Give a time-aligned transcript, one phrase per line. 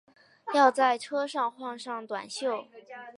[0.55, 2.65] 要在车上换上短袖